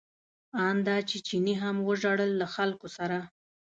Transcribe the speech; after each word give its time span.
ان 0.65 0.75
دا 0.87 0.97
چې 1.09 1.17
چیني 1.27 1.53
هم 1.63 1.75
وژړل 1.87 2.31
له 2.41 2.47
خلکو 2.55 2.87
سره. 2.97 3.17